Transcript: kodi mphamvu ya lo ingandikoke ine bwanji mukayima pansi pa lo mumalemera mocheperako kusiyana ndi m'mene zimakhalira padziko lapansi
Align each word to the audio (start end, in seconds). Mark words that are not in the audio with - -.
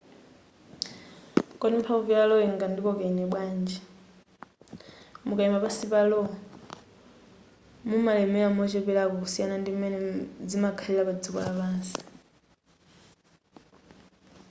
kodi 1.59 1.75
mphamvu 1.81 2.09
ya 2.17 2.23
lo 2.29 2.35
ingandikoke 2.47 3.03
ine 3.09 3.23
bwanji 3.31 3.77
mukayima 5.27 5.63
pansi 5.63 5.85
pa 5.91 5.99
lo 6.11 6.19
mumalemera 7.87 8.47
mocheperako 8.57 9.13
kusiyana 9.23 9.55
ndi 9.59 9.69
m'mene 9.73 9.97
zimakhalira 10.49 11.07
padziko 11.09 11.37
lapansi 11.45 11.97